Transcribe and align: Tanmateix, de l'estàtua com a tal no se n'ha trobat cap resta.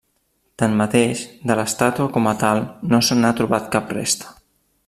Tanmateix, 0.61 1.21
de 1.51 1.57
l'estàtua 1.59 2.09
com 2.17 2.31
a 2.31 2.35
tal 2.47 2.65
no 2.95 3.03
se 3.11 3.19
n'ha 3.21 3.35
trobat 3.43 3.73
cap 3.77 3.95
resta. 4.01 4.37